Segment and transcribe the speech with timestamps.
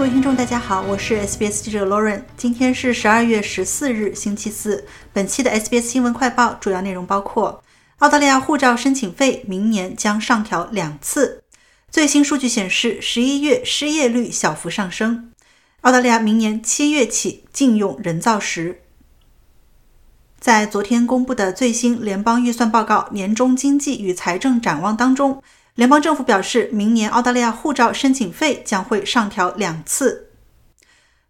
[0.00, 2.22] 各位听众，大家好，我是 SBS 记者 Lauren。
[2.34, 4.86] 今天是十二月十四日，星期四。
[5.12, 7.62] 本期的 SBS 新闻快报主要内容包括：
[7.98, 11.42] 澳大利亚护照申请费明年将上调两次；
[11.90, 15.28] 最新数据显示，十一月失业率小幅上升；
[15.82, 18.80] 澳大利亚明年七月起禁用人造石。
[20.38, 25.42] 在昨天公布的最新联邦预算报告《年终经济与财政展望》当中。
[25.80, 30.28] 联邦政府表示，明年澳大利亚护照申请费将会上调两次。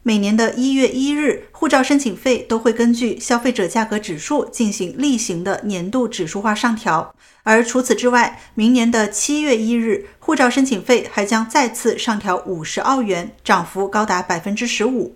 [0.02, 7.14] 每年的一月一日，护照申请费都会根据消费者价格指数进行例行的年度指数化上调。
[7.44, 15.14] 而除此之外，明年的七月一日，护照申请费还将再次上调五十澳元，涨幅高达百分之十五。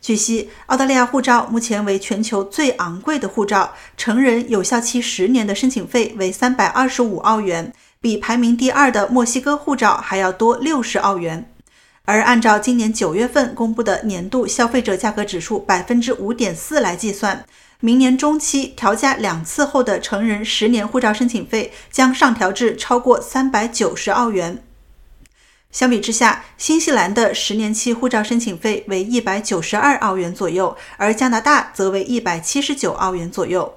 [0.00, 7.72] 据悉，澳大利亚护照目前为全球最昂贵的护照，成人有效期十年的申请费为三百二十五澳元。
[8.02, 11.52] 比排名第二的墨西哥护照还要多六十澳元，
[12.06, 17.44] 而按照今年九月份公布的年度消费者价格指数百分之五点四来计算，
[17.80, 24.64] 明年中期调价两次后的成人十年护照申请费将上调至超过三百九十澳元。
[25.72, 33.74] 相比之下，新西兰的十年期护照申请费为一百九十二澳元左右，而加拿大则为一百七十九澳元左右。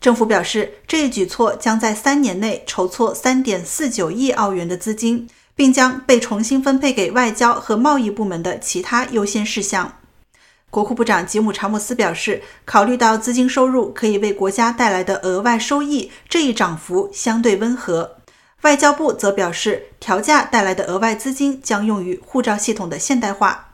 [0.00, 9.94] 政府表示，这一举措将在三年内筹措3.49亿澳元的资金，并将被重新分配给外交和贸易部门的其他优先事项。
[10.70, 18.18] 国库部长吉姆·查姆斯表示，考虑到资金收入可以为国家带来的额外收益，这一涨幅相对温和。
[18.62, 23.66] 外交部则表示，调价带来的额外资金将用于护照系统的现代化。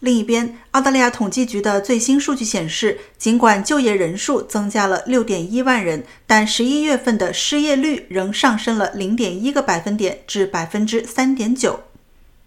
[0.00, 11.76] 另一边，澳大利亚统计局的最新数据显示，尽管就业人数增加了6.1万人，但11月份的失业率仍上升了0.1个百分点至3.9%。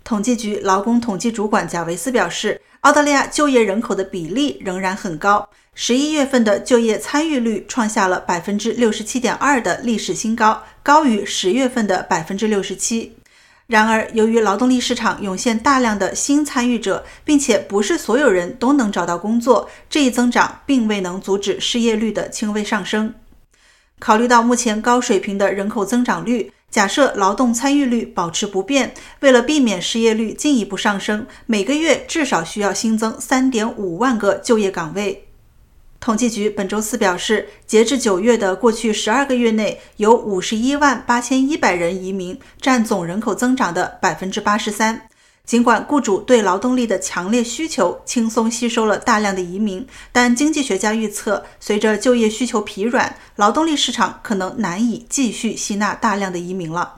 [0.04, 13.18] 统计局劳工统计主管贾维斯表示，澳大利亚就业人口的比例仍然很高，11月份的就业参与率创下了67.2%的历史新高，高于十月份的百分之六十七。
[13.66, 23.14] 然而，由于劳动力市场涌现大量的新参与者，并且不是所有人都能找到工作，这一增长并未能阻止失业率的轻微上升。
[24.00, 35.27] 考虑到目前高水平的人口增长率，假设劳动参与率保持不变，为了避免失业率进一步上升，每个月至少需要新增三点五万个就业岗位。
[36.00, 45.10] 统计局本周四表示，截至九月的过去十二个月内，有五十一万八千一百人移民，占总人口增长的百分之八十三。
[45.44, 56.97] 尽管雇主对劳动力的强烈需求轻松吸收了大量的移民，但经济学家预测，随着就业需求疲软，劳动力市场可能难以继续吸纳大量的移民了。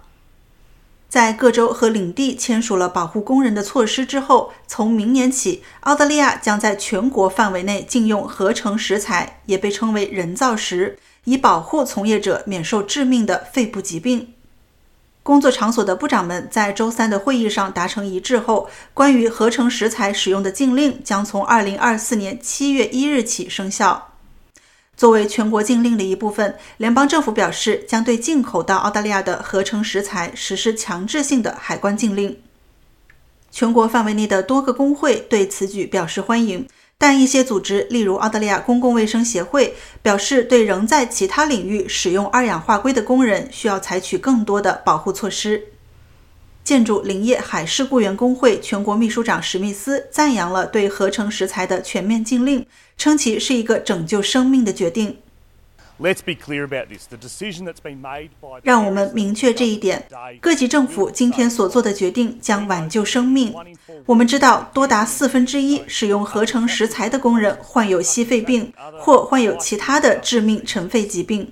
[1.09, 14.36] 在各州和领地签署了保护工人的措施之后，从明年起，澳大利亚将在全国范围内禁用合成石材，也被称为人造石，以保护从业者免受致命的肺部疾病。
[15.24, 24.09] 工作场所的部长们在周三的会议上达成一致后，关于合成石材使用的禁令将从2024年7月1日起生效。
[25.00, 32.38] 作为全国禁令的一部分，联邦政府表示将对进口到澳大利亚的合成石材实施强制性的海关禁令。
[33.50, 36.68] 全国范围内的多个工会对此举表示欢迎，
[36.98, 45.64] 但一些组织，例如澳大利亚公共卫生协会，表示对仍在其他领域使用二氧化硅的工人需要采取更多的保护措施。
[46.64, 52.66] 建筑林业海事雇员工会全国秘书长史密斯赞扬了对合成石材的全面禁令，
[52.97, 55.18] 称其是一个拯救生命的决定。
[58.64, 60.08] 让我们明确这一点：
[60.40, 63.53] 各级政府今天所做的决定将挽救生命。
[64.06, 71.51] 我们知道，多达四分之一使用合成石材的工人患有矽肺病或患有其他的致命尘肺疾病。